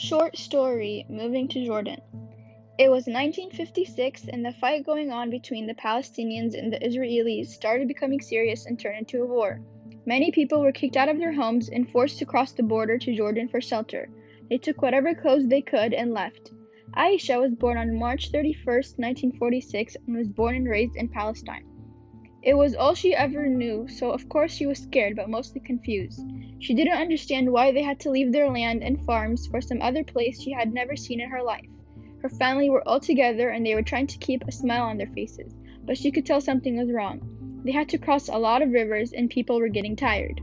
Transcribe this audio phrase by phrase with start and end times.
[0.00, 2.00] Short story Moving to Jordan.
[2.78, 7.88] It was 1956, and the fight going on between the Palestinians and the Israelis started
[7.88, 9.60] becoming serious and turned into a war.
[10.06, 13.16] Many people were kicked out of their homes and forced to cross the border to
[13.16, 14.08] Jordan for shelter.
[14.48, 16.52] They took whatever clothes they could and left.
[16.96, 21.66] Aisha was born on March 31, 1946, and was born and raised in Palestine.
[22.40, 26.20] It was all she ever knew, so of course she was scared but mostly confused.
[26.60, 30.04] She didn't understand why they had to leave their land and farms for some other
[30.04, 31.66] place she had never seen in her life.
[32.22, 35.08] Her family were all together and they were trying to keep a smile on their
[35.08, 35.52] faces,
[35.84, 37.60] but she could tell something was wrong.
[37.64, 40.40] They had to cross a lot of rivers and people were getting tired.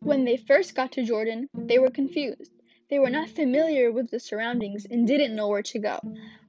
[0.00, 2.57] When they first got to Jordan, they were confused.
[2.90, 5.98] They were not familiar with the surroundings and didn't know where to go.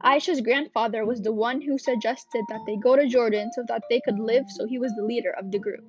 [0.02, 4.00] Aisha's grandfather was the one who suggested that they go to Jordan so that they
[4.00, 5.83] could live, so he was the leader of the group.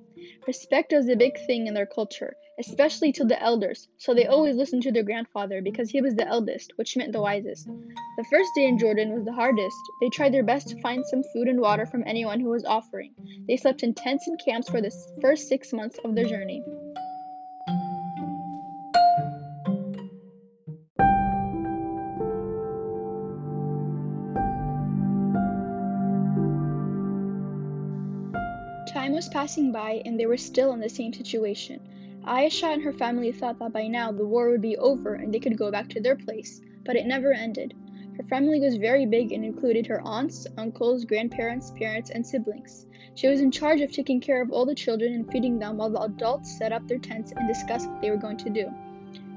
[0.45, 4.57] Respect was a big thing in their culture, especially to the elders, so they always
[4.57, 7.67] listened to their grandfather because he was the eldest, which meant the wisest.
[8.17, 9.79] The first day in Jordan was the hardest.
[10.01, 13.13] They tried their best to find some food and water from anyone who was offering.
[13.47, 16.61] They slept in tents and camps for the first six months of their journey.
[28.93, 31.79] Time was passing by and they were still in the same situation.
[32.25, 35.39] Aisha and her family thought that by now the war would be over and they
[35.39, 37.73] could go back to their place, but it never ended.
[38.17, 42.85] Her family was very big and included her aunts, uncles, grandparents, parents, and siblings.
[43.15, 45.89] She was in charge of taking care of all the children and feeding them while
[45.89, 48.69] the adults set up their tents and discussed what they were going to do.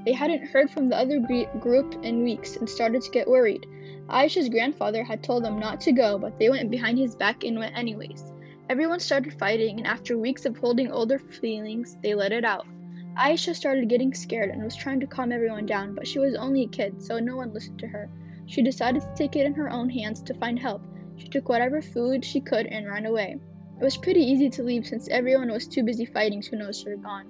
[0.04, 1.20] They hadn't heard from the other
[1.60, 3.68] group in weeks and started to get worried.
[4.08, 7.56] Aisha's grandfather had told them not to go, but they went behind his back and
[7.56, 8.33] went anyways.
[8.70, 12.66] Everyone started fighting, and after weeks of holding all their feelings, they let it out.
[13.14, 16.62] Aisha started getting scared and was trying to calm everyone down, but she was only
[16.62, 18.08] a kid, so no one listened to her.
[18.46, 20.82] She decided to take it in her own hands to find help.
[21.16, 23.36] She took whatever food she could and ran away.
[23.78, 26.96] It was pretty easy to leave since everyone was too busy fighting to notice her
[26.96, 27.26] gone.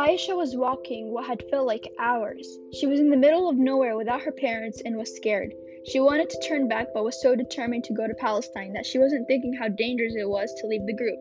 [0.00, 2.58] Aisha was walking what had felt like hours.
[2.72, 5.52] She was in the middle of nowhere without her parents and was scared.
[5.84, 8.98] She wanted to turn back but was so determined to go to Palestine that she
[8.98, 11.18] wasn't thinking how dangerous it was to leave the group.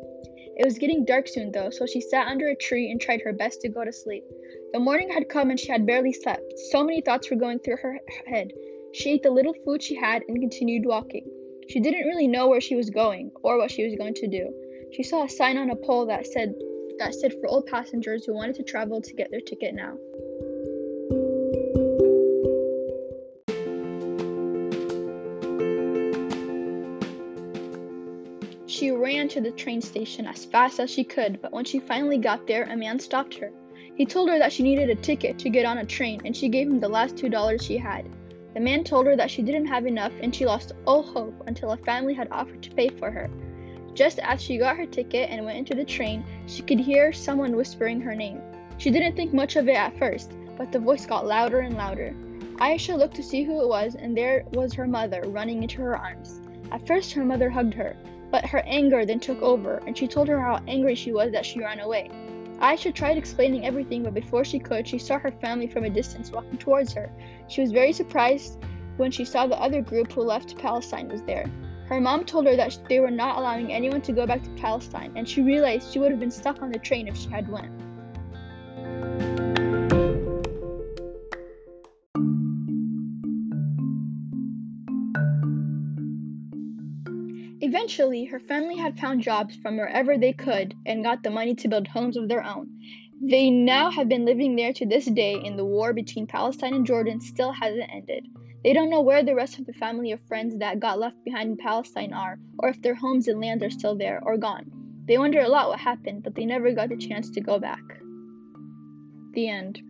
[0.55, 3.33] It was getting dark soon though, so she sat under a tree and tried her
[3.33, 4.23] best to go to sleep.
[4.71, 6.57] The morning had come and she had barely slept.
[6.71, 8.53] So many thoughts were going through her head.
[8.93, 11.29] She ate the little food she had and continued walking.
[11.67, 14.53] She didn't really know where she was going or what she was going to do.
[14.93, 16.55] She saw a sign on a pole that said
[16.99, 19.97] that said for all passengers who wanted to travel to get their ticket now.
[28.67, 32.17] She ran to the train station as fast as she could, but when she finally
[32.17, 33.51] got there, a man stopped her.
[33.95, 36.47] He told her that she needed a ticket to get on a train, and she
[36.47, 38.07] gave him the last two dollars she had.
[38.53, 41.71] The man told her that she didn't have enough, and she lost all hope until
[41.71, 43.29] a family had offered to pay for her.
[43.93, 47.55] Just as she got her ticket and went into the train, she could hear someone
[47.55, 48.41] whispering her name.
[48.77, 52.15] She didn't think much of it at first, but the voice got louder and louder.
[52.57, 55.97] Aisha looked to see who it was, and there was her mother running into her
[55.97, 56.41] arms.
[56.71, 57.95] At first, her mother hugged her,
[58.31, 61.45] but her anger then took over, and she told her how angry she was that
[61.45, 62.09] she ran away.
[62.59, 66.31] Aisha tried explaining everything, but before she could, she saw her family from a distance
[66.31, 67.09] walking towards her.
[67.47, 68.59] She was very surprised
[68.97, 71.49] when she saw the other group who left Palestine was there.
[71.89, 75.11] Her mom told her that they were not allowing anyone to go back to Palestine,
[75.15, 77.71] and she realized she would have been stuck on the train if she had went.
[87.61, 91.67] Eventually, her family had found jobs from wherever they could and got the money to
[91.67, 92.69] build homes of their own.
[93.21, 96.85] They now have been living there to this day, and the war between Palestine and
[96.85, 98.27] Jordan still hasn't ended.
[98.63, 101.51] They don't know where the rest of the family or friends that got left behind
[101.51, 104.71] in Palestine are, or if their homes and lands are still there or gone.
[105.05, 107.83] They wonder a lot what happened, but they never got the chance to go back.
[109.33, 109.81] The end.